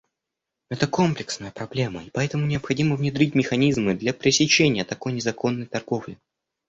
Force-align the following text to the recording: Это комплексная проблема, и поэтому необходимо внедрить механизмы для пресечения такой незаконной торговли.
Это 0.71 0.87
комплексная 0.87 1.51
проблема, 1.51 2.03
и 2.03 2.09
поэтому 2.09 2.47
необходимо 2.47 2.95
внедрить 2.95 3.35
механизмы 3.35 3.93
для 3.93 4.15
пресечения 4.15 4.83
такой 4.83 5.13
незаконной 5.13 5.67
торговли. 5.67 6.17